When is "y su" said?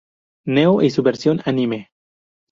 0.81-1.03